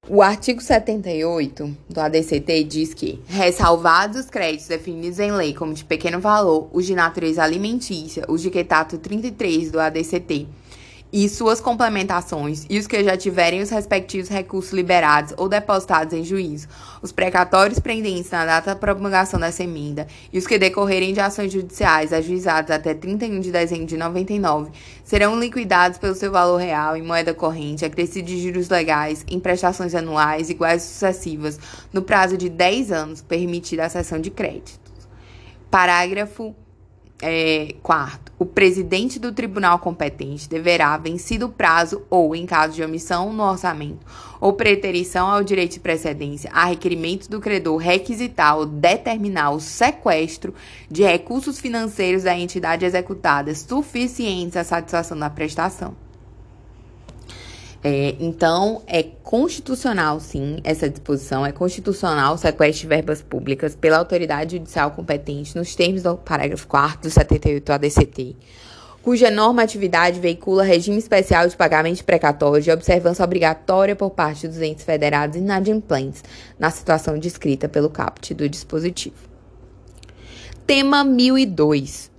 O 0.09 0.23
artigo 0.23 0.61
78 0.61 1.77
do 1.89 2.00
ADCT 2.00 2.62
diz 2.62 2.95
que, 2.95 3.21
ressalvados 3.27 4.21
os 4.21 4.31
créditos 4.31 4.69
definidos 4.69 5.19
em 5.19 5.33
lei 5.33 5.53
como 5.53 5.75
de 5.75 5.85
pequeno 5.85 6.21
valor, 6.21 6.71
os 6.73 6.87
de 6.87 6.95
natureza 6.95 7.43
alimentícia, 7.43 8.25
os 8.29 8.41
de 8.41 8.49
quetato 8.49 8.97
33 8.97 9.73
do 9.73 9.81
ADCT, 9.81 10.47
e 11.12 11.29
suas 11.29 11.61
complementações 11.61 12.64
e 12.71 12.79
os 12.79 12.87
que 12.87 13.02
já 13.02 13.17
tiverem 13.17 13.61
os 13.61 13.71
respectivos 13.71 14.29
recursos 14.29 14.73
liberados 14.73 15.35
ou 15.37 15.49
depositados 15.49 16.14
em 16.14 16.25
juízo, 16.25 16.69
os 17.02 17.11
precatórios 17.11 17.79
pendentes 17.79 18.31
na 18.31 18.45
data 18.45 18.71
da 18.71 18.76
promulgação 18.76 19.40
dessa 19.40 19.64
emenda 19.64 20.07
e 20.33 20.38
os 20.38 20.47
que 20.47 20.59
decorrerem 20.59 21.12
de 21.12 21.21
ações 21.21 21.52
judiciais 21.52 22.12
ajuizadas 22.12 22.71
até 22.71 22.95
31 22.95 23.40
de 23.40 23.50
dezembro 23.50 23.87
de 23.87 23.97
99 23.97 24.71
serão 25.05 25.38
liquidados 25.38 25.99
pelo 25.99 26.14
seu 26.14 26.31
valor 26.31 26.59
real 26.59 26.97
em 26.97 27.02
moeda 27.02 27.35
corrente, 27.35 27.85
acrescido 27.85 28.29
de 28.29 28.40
juros 28.40 28.69
legais 28.69 29.25
em 29.29 29.40
prestações 29.40 29.95
anuais 29.95 30.50
iguais 30.50 30.83
sucessivas 30.83 31.59
no 31.93 32.02
prazo 32.02 32.37
de 32.37 32.49
10 32.49 32.93
anos, 32.93 33.21
permitida 33.21 33.85
a 33.85 33.88
cessão 33.88 34.21
de 34.21 34.31
créditos. 34.31 34.79
Parágrafo 35.71 36.55
é, 37.23 37.75
quarto, 37.83 38.33
o 38.39 38.47
presidente 38.47 39.19
do 39.19 39.33
tribunal 39.33 39.79
competente 39.79 40.49
deverá, 40.49 40.97
vencido 40.97 41.47
o 41.47 41.53
prazo 41.53 42.03
ou, 42.09 42.35
em 42.35 42.47
caso 42.47 42.75
de 42.75 42.83
omissão 42.83 43.33
no 43.33 43.43
orçamento 43.43 44.07
ou 44.41 44.55
preterição 44.55 45.29
ao 45.29 45.45
direito 45.45 45.75
de 45.75 45.81
precedência, 45.81 46.50
a 46.53 46.65
requerimento 46.65 47.29
do 47.29 47.41
credor, 47.41 47.77
requisitar 47.77 48.57
ou 48.57 48.65
determinar 48.65 49.50
o 49.50 49.61
sequestro 49.61 50.55
de 50.91 51.03
recursos 51.03 51.61
financeiros 51.61 52.23
da 52.23 52.37
entidade 52.37 52.87
executada 52.87 53.55
suficientes 53.55 54.57
à 54.57 54.65
satisfação 54.65 55.19
da 55.19 55.29
prestação. 55.29 55.95
É, 57.83 58.15
então, 58.21 58.83
é 58.87 59.03
constitucional, 59.03 60.21
sim, 60.21 60.59
essa 60.65 60.89
disposição. 60.89 61.47
É 61.47 61.53
constitucional 61.53 62.35
o 62.35 62.39
sequestro 62.39 62.83
de 62.83 62.89
verbas 62.89 63.23
públicas 63.23 63.75
pela 63.75 63.97
autoridade 63.97 64.57
judicial 64.57 64.91
competente 64.91 65.57
nos 65.57 65.75
termos 65.75 66.03
do 66.03 66.17
parágrafo 66.17 66.67
4 66.67 67.01
do 67.01 67.11
78 67.11 67.73
ADCT, 67.73 68.37
cuja 69.01 69.31
normatividade 69.31 70.21
veicula 70.21 70.63
regime 70.63 70.99
especial 70.99 71.49
de 71.49 71.57
pagamento 71.57 72.05
precatório 72.05 72.63
de 72.63 72.71
observância 72.71 73.25
obrigatória 73.25 73.97
por 73.97 74.11
parte 74.11 74.47
dos 74.47 74.61
entes 74.61 74.85
federados 74.85 75.37
inadimplentes 75.37 76.23
na 76.59 76.71
situação 76.71 77.19
descrita 77.19 77.67
pelo 77.67 77.89
caput 77.89 78.35
do 78.35 78.47
dispositivo. 78.47 79.17
Tema 80.67 81.03
1002 81.03 82.10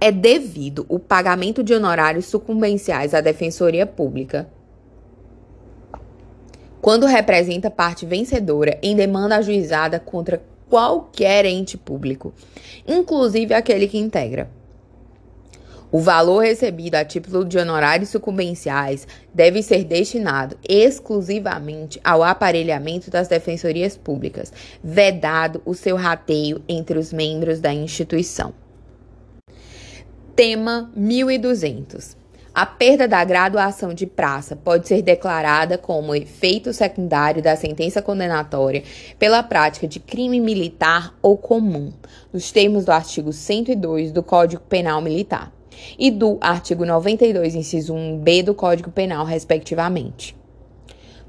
é 0.00 0.12
devido 0.12 0.86
o 0.88 0.98
pagamento 0.98 1.62
de 1.62 1.74
honorários 1.74 2.26
sucumbenciais 2.26 3.14
à 3.14 3.20
Defensoria 3.20 3.86
Pública 3.86 4.48
quando 6.80 7.06
representa 7.06 7.70
parte 7.70 8.06
vencedora 8.06 8.78
em 8.80 8.94
demanda 8.94 9.36
ajuizada 9.36 9.98
contra 9.98 10.40
qualquer 10.68 11.44
ente 11.44 11.76
público, 11.76 12.32
inclusive 12.86 13.52
aquele 13.52 13.88
que 13.88 13.98
integra. 13.98 14.48
O 15.90 16.00
valor 16.00 16.44
recebido 16.44 16.96
a 16.96 17.04
título 17.04 17.46
de 17.46 17.56
honorários 17.56 18.10
sucumbenciais 18.10 19.08
deve 19.32 19.62
ser 19.62 19.84
destinado 19.84 20.56
exclusivamente 20.68 21.98
ao 22.04 22.22
aparelhamento 22.22 23.10
das 23.10 23.26
defensorias 23.26 23.96
públicas, 23.96 24.52
vedado 24.84 25.62
o 25.64 25.74
seu 25.74 25.96
rateio 25.96 26.62
entre 26.68 26.98
os 26.98 27.10
membros 27.10 27.58
da 27.58 27.72
instituição. 27.72 28.52
Tema 30.38 30.88
1200. 30.94 32.16
A 32.54 32.64
perda 32.64 33.08
da 33.08 33.24
graduação 33.24 33.92
de 33.92 34.06
praça 34.06 34.54
pode 34.54 34.86
ser 34.86 35.02
declarada 35.02 35.76
como 35.76 36.14
efeito 36.14 36.72
secundário 36.72 37.42
da 37.42 37.56
sentença 37.56 38.00
condenatória 38.00 38.84
pela 39.18 39.42
prática 39.42 39.88
de 39.88 39.98
crime 39.98 40.38
militar 40.38 41.12
ou 41.20 41.36
comum, 41.36 41.92
nos 42.32 42.52
termos 42.52 42.84
do 42.84 42.92
artigo 42.92 43.32
102 43.32 44.12
do 44.12 44.22
Código 44.22 44.62
Penal 44.62 45.00
Militar 45.00 45.52
e 45.98 46.08
do 46.08 46.38
artigo 46.40 46.84
92, 46.84 47.56
inciso 47.56 47.92
1b 47.92 48.44
do 48.44 48.54
Código 48.54 48.92
Penal, 48.92 49.24
respectivamente. 49.24 50.37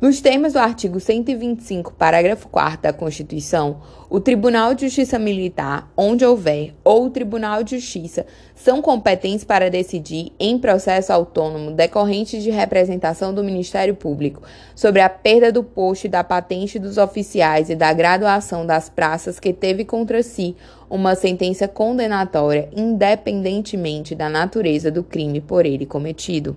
Nos 0.02 0.22
termos 0.22 0.54
do 0.54 0.60
artigo 0.60 0.98
125, 0.98 1.92
parágrafo 1.92 2.48
4 2.48 2.84
da 2.84 2.94
Constituição, 2.94 3.82
o 4.10 4.18
Tribunal 4.18 4.74
de 4.74 4.86
Justiça 4.86 5.20
Militar, 5.20 5.92
onde 5.98 6.24
houver, 6.24 6.74
ou 6.86 7.08
o 7.08 7.10
Tribunal 7.10 7.64
de 7.64 7.78
Justiça 7.78 8.26
são 8.56 8.82
competentes 8.82 9.44
para 9.44 9.70
decidir, 9.70 10.32
em 10.40 10.58
processo 10.58 11.12
autônomo 11.12 11.72
decorrente 11.72 12.42
de 12.42 12.50
representação 12.50 13.34
do 13.34 13.44
Ministério 13.44 13.94
Público, 13.94 14.42
sobre 14.74 15.02
a 15.02 15.10
perda 15.10 15.52
do 15.52 15.66
posto 15.66 16.06
e 16.06 16.10
da 16.10 16.24
patente 16.24 16.80
dos 16.80 16.98
oficiais 16.98 17.70
e 17.70 17.76
da 17.76 17.92
graduação 17.92 18.66
das 18.66 18.88
praças 18.88 19.38
que 19.38 19.52
teve 19.52 19.84
contra 19.84 20.24
si 20.24 20.56
uma 20.90 21.14
sentença 21.14 21.68
condenatória, 21.68 22.70
independentemente 22.74 24.16
da 24.16 24.30
natureza 24.30 24.90
do 24.90 25.04
crime 25.04 25.42
por 25.42 25.66
ele 25.66 25.86
cometido. 25.86 26.56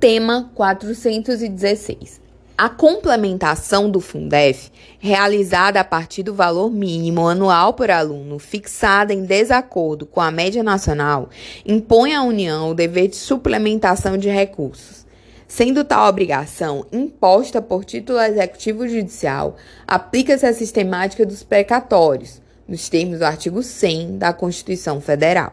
Tema 0.00 0.50
416. 0.54 2.24
A 2.58 2.70
complementação 2.70 3.90
do 3.90 4.00
Fundef, 4.00 4.70
realizada 4.98 5.78
a 5.78 5.84
partir 5.84 6.22
do 6.22 6.32
valor 6.32 6.70
mínimo 6.70 7.28
anual 7.28 7.74
por 7.74 7.90
aluno, 7.90 8.38
fixada 8.38 9.12
em 9.12 9.26
desacordo 9.26 10.06
com 10.06 10.22
a 10.22 10.30
média 10.30 10.62
nacional, 10.62 11.28
impõe 11.66 12.14
à 12.14 12.22
União 12.22 12.70
o 12.70 12.74
dever 12.74 13.08
de 13.08 13.16
suplementação 13.16 14.16
de 14.16 14.30
recursos. 14.30 15.04
Sendo 15.46 15.84
tal 15.84 16.08
obrigação 16.08 16.86
imposta 16.90 17.60
por 17.60 17.84
título 17.84 18.18
executivo 18.20 18.88
judicial, 18.88 19.56
aplica-se 19.86 20.46
a 20.46 20.54
sistemática 20.54 21.26
dos 21.26 21.42
precatórios, 21.42 22.40
nos 22.66 22.88
termos 22.88 23.18
do 23.18 23.26
artigo 23.26 23.62
100 23.62 24.16
da 24.16 24.32
Constituição 24.32 24.98
Federal. 24.98 25.52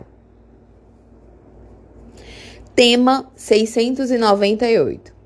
Tema 2.74 3.30
698. 3.36 5.23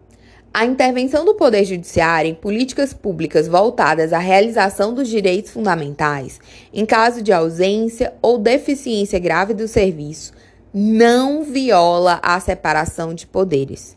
A 0.60 0.66
intervenção 0.66 1.24
do 1.24 1.36
Poder 1.36 1.64
Judiciário 1.66 2.32
em 2.32 2.34
políticas 2.34 2.92
públicas 2.92 3.48
voltadas 3.48 4.12
à 4.12 4.18
realização 4.18 4.92
dos 4.92 5.08
direitos 5.08 5.52
fundamentais, 5.52 6.40
em 6.74 6.84
caso 6.84 7.22
de 7.22 7.32
ausência 7.32 8.16
ou 8.24 8.40
deficiência 8.40 9.20
grave 9.20 9.54
do 9.54 9.68
serviço, 9.68 10.34
não 10.74 11.44
viola 11.44 12.20
a 12.24 12.40
separação 12.40 13.14
de 13.14 13.28
poderes. 13.28 13.96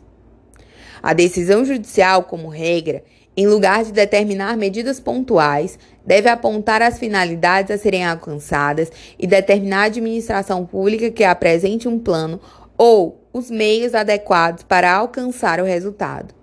A 1.01 1.13
decisão 1.13 1.65
judicial, 1.65 2.25
como 2.25 2.47
regra, 2.47 3.03
em 3.35 3.47
lugar 3.47 3.83
de 3.83 3.91
determinar 3.91 4.55
medidas 4.55 4.99
pontuais, 4.99 5.79
deve 6.05 6.29
apontar 6.29 6.83
as 6.83 6.99
finalidades 6.99 7.71
a 7.71 7.77
serem 7.79 8.05
alcançadas 8.05 8.91
e 9.17 9.25
determinar 9.25 9.79
a 9.79 9.85
administração 9.85 10.63
pública 10.63 11.09
que 11.09 11.23
apresente 11.23 11.87
um 11.87 11.97
plano 11.97 12.39
ou 12.77 13.19
os 13.33 13.49
meios 13.49 13.95
adequados 13.95 14.61
para 14.61 14.93
alcançar 14.93 15.59
o 15.59 15.65
resultado. 15.65 16.39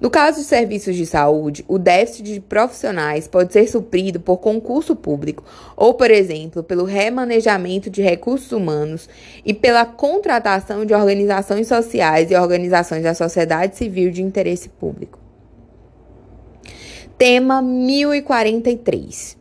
No 0.00 0.08
caso 0.08 0.38
de 0.38 0.44
serviços 0.44 0.96
de 0.96 1.04
saúde, 1.04 1.62
o 1.68 1.78
déficit 1.78 2.22
de 2.22 2.40
profissionais 2.40 3.28
pode 3.28 3.52
ser 3.52 3.68
suprido 3.68 4.18
por 4.18 4.38
concurso 4.38 4.96
público 4.96 5.44
ou, 5.76 5.92
por 5.92 6.10
exemplo, 6.10 6.62
pelo 6.62 6.84
remanejamento 6.84 7.90
de 7.90 8.00
recursos 8.00 8.50
humanos 8.50 9.10
e 9.44 9.52
pela 9.52 9.84
contratação 9.84 10.86
de 10.86 10.94
organizações 10.94 11.68
sociais 11.68 12.30
e 12.30 12.34
organizações 12.34 13.02
da 13.02 13.12
sociedade 13.12 13.76
civil 13.76 14.10
de 14.10 14.22
interesse 14.22 14.70
público. 14.70 15.18
Tema 17.18 17.60
1043. 17.60 19.36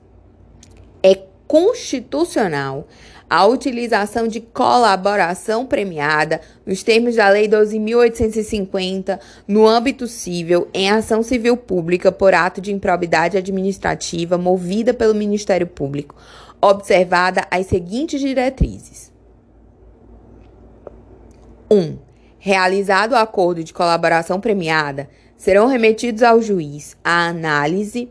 É 1.02 1.24
constitucional 1.48 2.86
a 3.30 3.46
utilização 3.46 4.28
de 4.28 4.40
colaboração 4.40 5.66
premiada 5.66 6.42
nos 6.66 6.82
termos 6.82 7.16
da 7.16 7.30
Lei 7.30 7.48
12.850 7.48 9.20
no 9.48 9.68
âmbito 9.68 10.08
civil 10.08 10.68
em 10.74 10.90
ação 10.90 11.22
civil 11.22 11.56
pública 11.56 12.12
por 12.12 12.34
ato 12.34 12.60
de 12.60 12.74
improbidade 12.74 13.38
administrativa 13.38 14.38
movida 14.38 14.94
pelo 14.94 15.14
Ministério 15.14 15.68
Público, 15.68 16.16
observada 16.60 17.46
as 17.52 17.68
seguintes 17.68 18.20
diretrizes. 18.20 19.12
1. 21.70 21.78
Um, 21.78 22.00
realizado 22.40 23.12
o 23.12 23.18
acordo 23.18 23.64
de 23.64 23.74
colaboração 23.74 24.40
premiada, 24.40 25.08
serão 25.38 25.68
remetidos 25.68 26.24
ao 26.24 26.42
juiz 26.42 26.98
a 27.04 27.28
análise 27.28 28.10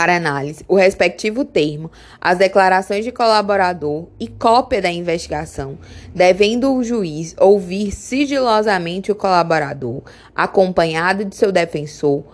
para 0.00 0.16
análise 0.16 0.64
o 0.66 0.76
respectivo 0.76 1.44
termo, 1.44 1.90
as 2.18 2.38
declarações 2.38 3.04
de 3.04 3.12
colaborador 3.12 4.06
e 4.18 4.28
cópia 4.28 4.80
da 4.80 4.90
investigação, 4.90 5.78
devendo 6.14 6.74
o 6.74 6.82
juiz 6.82 7.36
ouvir 7.38 7.92
sigilosamente 7.92 9.12
o 9.12 9.14
colaborador, 9.14 10.00
acompanhado 10.34 11.22
de 11.26 11.36
seu 11.36 11.52
defensor, 11.52 12.24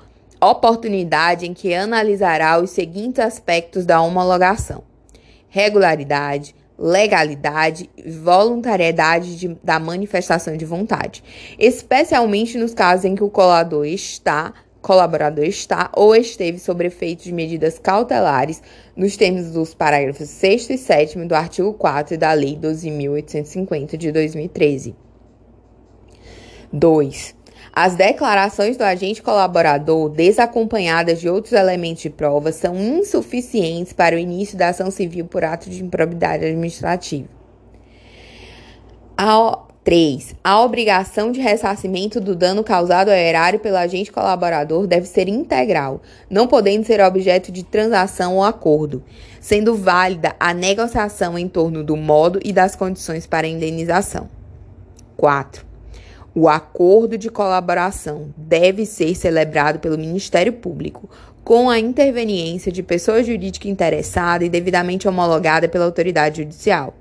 oportunidade 0.41 1.45
em 1.45 1.53
que 1.53 1.75
analisará 1.75 2.57
os 2.61 2.71
seguintes 2.71 3.19
aspectos 3.19 3.85
da 3.85 4.01
homologação: 4.01 4.85
regularidade, 5.49 6.55
legalidade 6.79 7.91
e 7.97 8.13
voluntariedade 8.13 9.37
de, 9.37 9.59
da 9.65 9.81
manifestação 9.81 10.57
de 10.57 10.65
vontade, 10.65 11.25
especialmente 11.59 12.57
nos 12.59 12.73
casos 12.73 13.07
em 13.07 13.17
que 13.17 13.25
o 13.25 13.31
colador 13.31 13.87
está 13.87 14.55
colaborador 14.87 15.45
está 15.45 15.91
ou 15.93 16.15
esteve 16.15 16.61
sob 16.61 16.87
efeito 16.87 17.25
de 17.25 17.33
medidas 17.33 17.77
cautelares 17.77 18.63
nos 18.95 19.17
termos 19.17 19.51
dos 19.51 19.75
parágrafos 19.75 20.29
6 20.29 20.71
e 20.71 20.79
7 20.79 21.25
do 21.25 21.35
artigo 21.35 21.75
4 21.75 22.17
da 22.17 22.33
Lei 22.33 22.57
12.850 22.57 23.97
de 23.97 24.13
2013. 24.13 24.95
2. 26.73 27.35
As 27.73 27.97
declarações 27.97 28.77
do 28.77 28.85
agente 28.85 29.21
colaborador, 29.21 30.09
desacompanhadas 30.09 31.21
de 31.21 31.29
outros 31.29 31.53
elementos 31.53 32.05
de 32.05 32.11
prova, 32.11 32.53
são 32.53 32.77
insuficientes 32.77 33.93
para 33.93 34.15
o 34.15 34.19
início 34.21 34.57
da 34.57 34.69
ação 34.69 34.93
civil 34.93 35.27
por 35.27 35.45
ato 35.45 35.69
de 35.69 35.83
improbidade 35.83 36.45
administrativa. 36.45 37.29
A 39.19 39.66
3. 39.87 40.35
A 40.43 40.61
obrigação 40.63 41.31
de 41.31 41.39
ressarcimento 41.39 42.21
do 42.21 42.35
dano 42.35 42.65
causado 42.65 43.09
ao 43.09 43.15
erário 43.15 43.61
pelo 43.61 43.77
agente 43.77 44.11
colaborador 44.11 44.85
deve 44.85 45.07
ser 45.07 45.29
integral, 45.29 46.03
não 46.29 46.49
podendo 46.49 46.85
ser 46.85 47.01
objeto 47.01 47.53
de 47.53 47.63
transação 47.63 48.35
ou 48.35 48.43
acordo, 48.43 49.05
sendo 49.41 49.77
válida 49.77 50.35
a 50.41 50.53
negociação 50.53 51.39
em 51.39 51.47
torno 51.47 51.85
do 51.85 51.97
modo 51.97 52.41
e 52.45 52.53
das 52.53 52.75
condições 52.75 53.29
para 53.29 53.47
indenização. 53.47 54.29
4. 55.17 55.65
O 56.35 56.49
acordo 56.49 57.17
de 57.17 57.31
colaboração 57.31 58.35
deve 58.37 58.85
ser 58.85 59.15
celebrado 59.15 59.79
pelo 59.79 59.97
Ministério 59.97 60.55
Público, 60.55 61.09
com 61.45 61.71
a 61.71 61.79
interveniência 61.79 62.73
de 62.73 62.83
pessoa 62.83 63.23
jurídica 63.23 63.69
interessada 63.69 64.45
e 64.45 64.49
devidamente 64.49 65.07
homologada 65.07 65.69
pela 65.69 65.85
autoridade 65.85 66.43
judicial. 66.43 66.93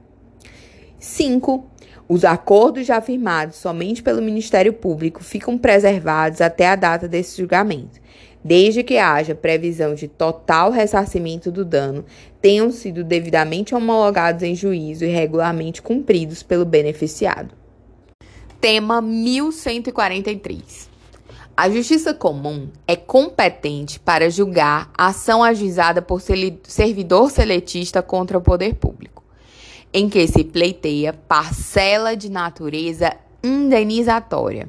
5. 1.00 1.75
Os 2.08 2.24
acordos 2.24 2.86
já 2.86 3.02
firmados 3.02 3.56
somente 3.56 4.04
pelo 4.04 4.22
Ministério 4.22 4.72
Público 4.72 5.24
ficam 5.24 5.58
preservados 5.58 6.40
até 6.40 6.68
a 6.68 6.76
data 6.76 7.08
desse 7.08 7.36
julgamento, 7.36 8.00
desde 8.44 8.84
que 8.84 9.00
haja 9.00 9.34
previsão 9.34 9.96
de 9.96 10.08
total 10.08 10.70
ressarcimento 10.70 11.52
do 11.52 11.66
dano, 11.66 12.06
tenham 12.40 12.70
sido 12.70 13.04
devidamente 13.04 13.74
homologados 13.74 14.44
em 14.44 14.54
juízo 14.54 15.04
e 15.04 15.08
regularmente 15.08 15.82
cumpridos 15.82 16.44
pelo 16.44 16.64
beneficiado. 16.64 17.56
Tema 18.62 19.02
1143. 19.02 20.88
A 21.58 21.70
Justiça 21.72 22.14
Comum 22.14 22.68
é 22.88 22.96
competente 22.96 24.00
para 24.00 24.30
julgar 24.30 24.92
ação 24.96 25.44
ajuizada 25.44 26.04
por 26.04 26.22
servidor 26.22 27.32
seletista 27.32 28.04
contra 28.04 28.38
o 28.38 28.42
poder 28.42 28.76
público 28.76 29.25
em 29.96 30.08
que 30.10 30.28
se 30.28 30.44
pleiteia 30.44 31.14
parcela 31.14 32.18
de 32.18 32.30
natureza 32.30 33.16
indenizatória. 33.42 34.68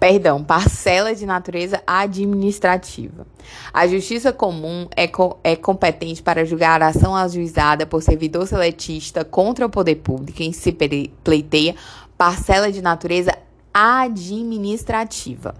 Perdão, 0.00 0.42
parcela 0.42 1.14
de 1.14 1.24
natureza 1.24 1.80
administrativa. 1.86 3.24
A 3.72 3.86
Justiça 3.86 4.32
Comum 4.32 4.88
é, 4.96 5.06
co 5.06 5.38
é 5.44 5.54
competente 5.54 6.24
para 6.24 6.44
julgar 6.44 6.82
a 6.82 6.88
ação 6.88 7.14
ajuizada 7.14 7.86
por 7.86 8.02
servidor 8.02 8.48
seletista 8.48 9.24
contra 9.24 9.64
o 9.64 9.70
poder 9.70 9.94
público 9.96 10.42
em 10.42 10.50
que 10.50 10.58
se 10.58 10.76
pleiteia 11.22 11.76
parcela 12.18 12.72
de 12.72 12.82
natureza 12.82 13.30
administrativa. 13.72 15.54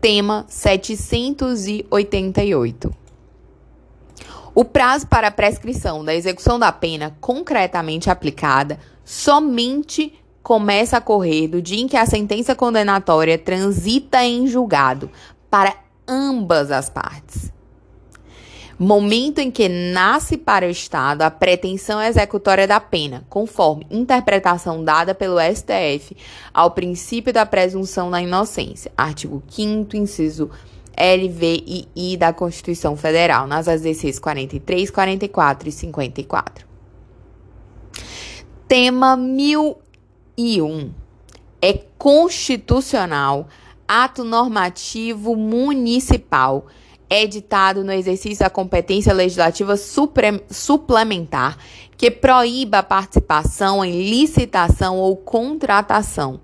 Tema 0.00 0.44
788. 0.48 3.07
O 4.58 4.64
prazo 4.64 5.06
para 5.06 5.28
a 5.28 5.30
prescrição 5.30 6.04
da 6.04 6.12
execução 6.12 6.58
da 6.58 6.72
pena 6.72 7.16
concretamente 7.20 8.10
aplicada 8.10 8.76
somente 9.04 10.12
começa 10.42 10.96
a 10.96 11.00
correr 11.00 11.46
do 11.46 11.62
dia 11.62 11.80
em 11.80 11.86
que 11.86 11.96
a 11.96 12.04
sentença 12.04 12.56
condenatória 12.56 13.38
transita 13.38 14.24
em 14.24 14.48
julgado 14.48 15.12
para 15.48 15.76
ambas 16.08 16.72
as 16.72 16.90
partes. 16.90 17.52
Momento 18.76 19.38
em 19.38 19.48
que 19.48 19.68
nasce 19.68 20.36
para 20.36 20.66
o 20.66 20.70
Estado 20.70 21.22
a 21.22 21.30
pretensão 21.30 22.02
executória 22.02 22.66
da 22.66 22.80
pena, 22.80 23.24
conforme 23.28 23.86
interpretação 23.88 24.82
dada 24.82 25.14
pelo 25.14 25.38
STF 25.38 26.16
ao 26.52 26.72
princípio 26.72 27.32
da 27.32 27.46
presunção 27.46 28.10
da 28.10 28.20
inocência. 28.20 28.90
Artigo 28.96 29.40
5 29.48 29.96
inciso 29.96 30.50
LVII 30.98 32.16
da 32.16 32.32
Constituição 32.32 32.96
Federal, 32.96 33.46
nas 33.46 33.68
ADCs 33.68 34.18
43, 34.18 34.90
44 34.90 35.68
e 35.68 35.72
54. 35.72 36.66
Tema 38.66 39.16
1001 39.16 40.92
é 41.62 41.72
constitucional, 41.96 43.48
ato 43.86 44.24
normativo 44.24 45.36
municipal, 45.36 46.66
editado 47.08 47.82
no 47.84 47.92
exercício 47.92 48.44
da 48.44 48.50
competência 48.50 49.12
legislativa 49.14 49.74
suplementar, 50.50 51.56
que 51.96 52.10
proíba 52.10 52.78
a 52.78 52.82
participação 52.82 53.84
em 53.84 54.10
licitação 54.10 54.98
ou 54.98 55.16
contratação 55.16 56.40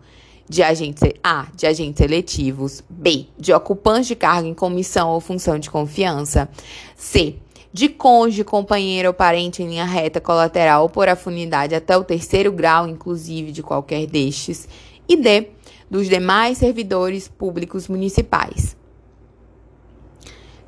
de 0.48 0.62
agentes 0.62 1.02
A, 1.22 1.46
de 1.54 1.66
agentes 1.66 2.00
eletivos, 2.00 2.83
B, 2.88 3.26
de 3.38 3.52
ocupantes 3.52 4.07
de 4.07 4.16
cargo 4.16 4.46
em 4.46 4.54
comissão 4.54 5.11
ou 5.11 5.20
função 5.20 5.59
de 5.59 5.70
confiança, 5.70 6.48
C, 6.96 7.37
de 7.72 7.88
cônjuge, 7.88 8.44
companheiro 8.44 9.09
ou 9.09 9.14
parente 9.14 9.62
em 9.62 9.68
linha 9.68 9.85
reta 9.85 10.20
colateral 10.20 10.83
ou 10.83 10.88
por 10.88 11.09
afinidade 11.09 11.74
até 11.74 11.96
o 11.96 12.04
terceiro 12.04 12.52
grau, 12.52 12.87
inclusive 12.87 13.50
de 13.50 13.62
qualquer 13.62 14.07
destes, 14.07 14.68
e 15.09 15.16
D, 15.16 15.48
dos 15.90 16.09
demais 16.09 16.59
servidores 16.59 17.26
públicos 17.26 17.88
municipais. 17.88 18.76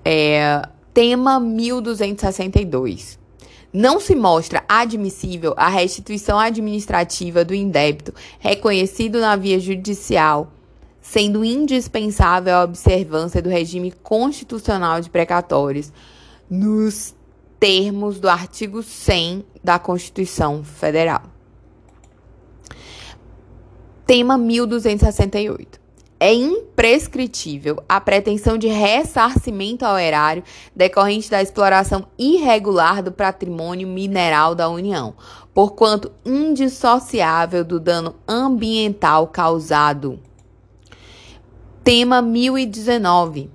É, 0.04 0.62
tema 0.92 1.38
1262. 1.38 3.18
Não 3.72 4.00
se 4.00 4.14
mostra 4.14 4.64
admissível 4.68 5.54
a 5.56 5.68
restituição 5.68 6.38
administrativa 6.38 7.44
do 7.44 7.54
indébito 7.54 8.14
reconhecido 8.38 9.20
na 9.20 9.36
via 9.36 9.58
judicial, 9.58 10.52
sendo 11.00 11.44
indispensável 11.44 12.54
a 12.54 12.64
observância 12.64 13.42
do 13.42 13.48
regime 13.48 13.90
constitucional 13.90 15.00
de 15.00 15.10
precatórios 15.10 15.92
nos 16.48 17.14
termos 17.58 18.20
do 18.20 18.28
artigo 18.28 18.82
100 18.82 19.44
da 19.62 19.78
Constituição 19.78 20.62
Federal. 20.62 21.22
Tema 24.06 24.38
1268 24.38 25.85
é 26.18 26.32
imprescritível 26.32 27.82
a 27.88 28.00
pretensão 28.00 28.56
de 28.56 28.68
ressarcimento 28.68 29.84
ao 29.84 29.98
erário 29.98 30.42
decorrente 30.74 31.30
da 31.30 31.42
exploração 31.42 32.06
irregular 32.18 33.02
do 33.02 33.12
patrimônio 33.12 33.86
mineral 33.86 34.54
da 34.54 34.68
União, 34.68 35.14
porquanto 35.52 36.10
indissociável 36.24 37.64
do 37.64 37.78
dano 37.78 38.16
ambiental 38.26 39.26
causado. 39.28 40.18
Tema 41.84 42.22
1019. 42.22 43.50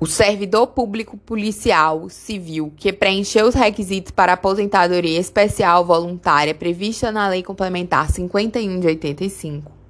O 0.00 0.06
servidor 0.06 0.66
público 0.68 1.16
policial 1.16 2.08
civil 2.08 2.72
que 2.76 2.92
preencheu 2.92 3.46
os 3.46 3.54
requisitos 3.54 4.10
para 4.10 4.32
aposentadoria 4.32 5.20
especial 5.20 5.84
voluntária 5.84 6.54
prevista 6.54 7.12
na 7.12 7.28
Lei 7.28 7.42
Complementar 7.42 8.10
51 8.10 8.80
de 8.80 8.86
85 8.88 9.83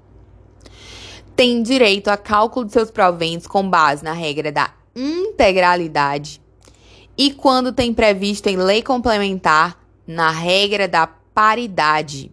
tem 1.36 1.62
direito 1.62 2.08
a 2.08 2.16
cálculo 2.16 2.66
de 2.66 2.72
seus 2.72 2.90
proventos 2.90 3.46
com 3.46 3.68
base 3.68 4.04
na 4.04 4.12
regra 4.12 4.50
da 4.52 4.70
integralidade 4.94 6.40
e 7.16 7.32
quando 7.32 7.72
tem 7.72 7.94
previsto 7.94 8.48
em 8.48 8.56
lei 8.56 8.82
complementar 8.82 9.78
na 10.06 10.30
regra 10.30 10.86
da 10.86 11.06
paridade, 11.06 12.30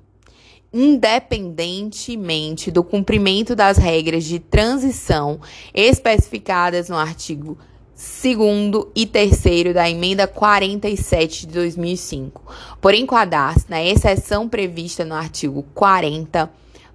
independentemente 0.73 2.71
do 2.71 2.83
cumprimento 2.83 3.55
das 3.55 3.77
regras 3.77 4.23
de 4.23 4.39
transição 4.39 5.39
especificadas 5.73 6.89
no 6.89 6.97
artigo 6.97 7.57
2 7.95 8.87
e 8.95 9.05
3 9.05 9.73
da 9.73 9.87
emenda 9.89 10.25
47 10.25 11.45
de 11.45 11.53
2005, 11.53 12.41
por 12.81 12.95
enquadrar-se 12.95 13.69
na 13.69 13.83
exceção 13.83 14.49
prevista 14.49 15.05
no 15.05 15.13
artigo 15.13 15.63
40 15.75 16.51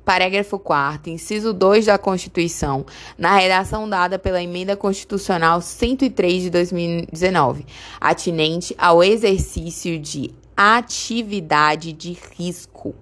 parágrafo 0.07 0.57
4 0.57 1.11
inciso 1.11 1.53
2 1.53 1.85
da 1.87 1.99
Constituição, 1.99 2.87
na 3.19 3.37
redação 3.37 3.88
dada 3.88 4.21
pela 4.21 4.40
Emenda 4.40 4.77
Constitucional 4.77 5.61
103 5.61 6.45
de 6.45 6.51
2019, 6.51 7.66
atinente 8.01 8.73
ao 8.79 9.03
exercício 9.03 9.99
de 9.99 10.31
atividade 10.57 11.92
de 11.92 12.16
risco. 12.38 12.95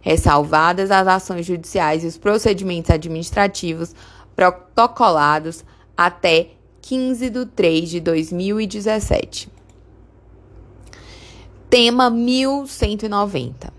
ressalvadas 0.00 0.90
as 0.90 1.06
ações 1.06 1.44
judiciais 1.44 2.02
e 2.02 2.06
os 2.06 2.16
procedimentos 2.16 2.90
administrativos 2.90 3.94
protocolados 4.34 5.64
até 5.96 6.50
15 6.80 7.30
de 7.30 7.46
3 7.46 7.90
de 7.90 8.00
2017. 8.00 9.48
Tema 11.68 12.08
1190. 12.08 13.75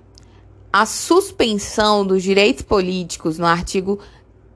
A 0.78 0.86
suspensão 0.86 2.06
dos 2.06 2.22
direitos 2.22 2.62
políticos 2.62 3.40
no 3.40 3.48
artigo 3.48 3.98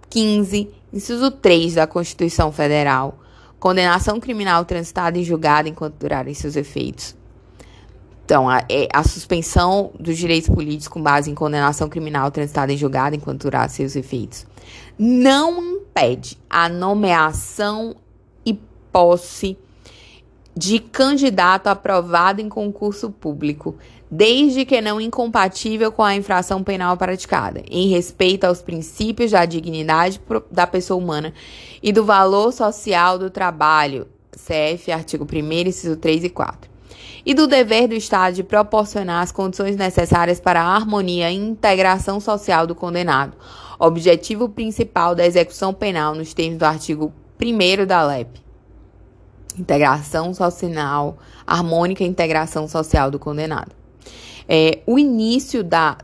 15, 0.08 0.70
inciso 0.94 1.32
3 1.32 1.74
da 1.74 1.88
Constituição 1.88 2.52
Federal. 2.52 3.18
Condenação 3.60 4.20
criminal 4.20 4.64
transitada 4.64 5.18
em 5.18 5.24
julgado 5.24 5.68
enquanto 5.68 5.96
durarem 5.96 6.36
seus 6.36 6.56
efeitos. 6.56 7.16
Então, 8.24 8.48
a, 8.48 8.60
é, 8.70 8.88
a, 8.94 9.04
suspensão 9.04 9.94
dos 10.00 10.16
direitos 10.16 10.48
políticos 10.48 10.90
com 10.90 11.02
base 11.02 11.32
em 11.32 11.34
condenação 11.34 11.90
criminal 11.90 12.30
transitada 12.30 12.72
em 12.72 12.78
julgado 12.78 13.16
enquanto 13.16 13.42
durar 13.42 13.68
seus 13.68 13.96
efeitos 13.96 14.46
não 15.00 15.60
impede 15.60 16.38
a 16.48 16.70
nomeação 16.70 17.96
e 18.46 18.54
posse 18.92 19.58
de 20.56 20.78
candidato 20.78 21.66
aprovado 21.66 22.42
em 22.42 22.50
concurso 22.50 23.10
público, 23.10 23.76
desde 24.12 24.66
que 24.66 24.82
não 24.82 25.00
incompatível 25.00 25.90
com 25.90 26.04
a 26.04 26.14
infração 26.14 26.62
penal 26.62 26.98
praticada, 26.98 27.64
em 27.72 27.88
respeito 27.88 28.44
aos 28.44 28.62
princípios 28.62 29.32
da 29.32 29.46
dignidade 29.46 30.20
da 30.52 30.68
pessoa 30.68 31.02
humana 31.02 31.34
e 31.82 31.94
do 31.94 32.04
valor 32.04 32.52
social 32.52 33.18
do 33.18 33.30
trabalho, 33.30 34.10
CF, 34.32 34.92
artigo 34.92 35.26
1 35.26 35.68
inciso 35.70 35.96
3 35.96 36.26
e 36.26 36.30
4. 36.30 36.70
E 37.26 37.34
do 37.34 37.48
dever 37.48 37.88
do 37.88 37.94
Estado 37.94 38.34
de 38.34 38.44
proporcionar 38.44 39.24
as 39.24 39.32
condições 39.32 39.78
necessárias 39.78 40.42
para 40.42 40.62
a 40.62 40.76
harmonia 40.76 41.32
e 41.32 41.36
integração 41.36 42.20
social 42.20 42.68
do 42.68 42.76
condenado, 42.76 43.38
objetivo 43.80 44.50
principal 44.50 45.16
da 45.16 45.26
execução 45.26 45.74
penal 45.74 46.14
nos 46.16 46.34
termos 46.34 46.58
do 46.58 46.66
artigo 46.66 47.14
1 47.42 47.86
da 47.86 48.04
LEP 48.04 48.42
integração 49.60 50.34
social, 50.34 51.18
harmônica 51.46 52.06
integração 52.06 52.70
social 52.70 53.12
do 53.12 53.20
condenado. 53.20 53.81
É, 54.54 54.80
o 54.86 55.00
início 55.00 55.64
da, 55.64 55.98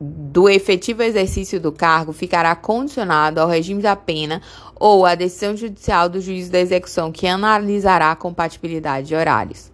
do 0.00 0.48
efetivo 0.48 1.00
exercício 1.00 1.60
do 1.60 1.70
cargo 1.70 2.12
ficará 2.12 2.56
condicionado 2.56 3.40
ao 3.40 3.46
regime 3.46 3.80
da 3.80 3.94
pena 3.94 4.42
ou 4.74 5.06
à 5.06 5.14
decisão 5.14 5.56
judicial 5.56 6.08
do 6.08 6.20
juiz 6.20 6.50
da 6.50 6.58
execução, 6.58 7.12
que 7.12 7.28
analisará 7.28 8.10
a 8.10 8.16
compatibilidade 8.16 9.06
de 9.06 9.14
horários. 9.14 9.70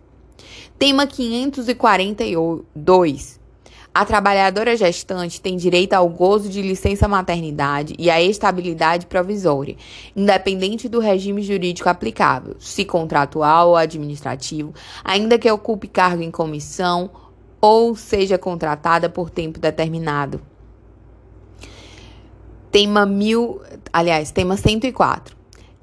Tema 0.78 1.06
542. 1.06 3.40
A 3.94 4.04
trabalhadora 4.04 4.76
gestante 4.76 5.40
tem 5.40 5.56
direito 5.56 5.94
ao 5.94 6.06
gozo 6.08 6.50
de 6.50 6.60
licença 6.60 7.08
maternidade 7.08 7.94
e 7.98 8.10
à 8.10 8.20
estabilidade 8.20 9.06
provisória, 9.06 9.76
independente 10.14 10.90
do 10.90 11.00
regime 11.00 11.42
jurídico 11.42 11.88
aplicável, 11.88 12.56
se 12.58 12.84
contratual 12.84 13.68
ou 13.68 13.76
administrativo, 13.76 14.74
ainda 15.02 15.38
que 15.38 15.50
ocupe 15.50 15.88
cargo 15.88 16.22
em 16.22 16.30
comissão 16.30 17.23
ou 17.66 17.96
seja 17.96 18.37
contratada 18.37 19.09
por 19.09 19.31
tempo 19.31 19.59
determinado. 19.59 20.38
Tema 22.70 23.07
mil, 23.07 23.62
aliás, 23.90 24.31
tema 24.31 24.55
104. 24.55 25.35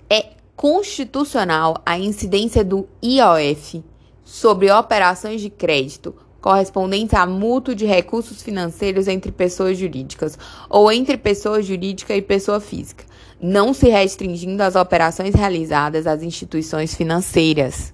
É 0.08 0.34
constitucional 0.56 1.82
a 1.84 1.98
incidência 1.98 2.64
do 2.64 2.88
IOF 3.04 3.84
sobre 4.24 4.72
operações 4.72 5.42
de 5.42 5.50
crédito 5.50 6.14
correspondentes 6.40 7.16
a 7.16 7.26
mútuo 7.26 7.74
de 7.74 7.88
recursos 7.88 8.44
financeiros 8.44 9.08
entre 9.08 9.32
pessoas 9.32 9.76
jurídicas 9.76 10.38
ou 10.70 10.92
entre 10.92 11.18
pessoa 11.18 11.64
jurídica 11.64 12.16
e 12.16 12.22
pessoa 12.22 12.60
física, 12.60 13.06
não 13.42 13.74
se 13.74 13.90
restringindo 13.90 14.62
às 14.62 14.76
operações 14.76 15.34
realizadas 15.34 16.06
às 16.06 16.22
instituições 16.22 16.94
financeiras. 16.94 17.92